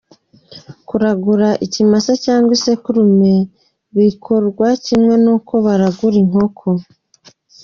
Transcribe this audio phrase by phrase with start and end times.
[0.87, 3.33] Kuragura ikimasa cyangwa isekurume
[3.97, 6.67] bikorwa kimwe n’uko baragura inkoko.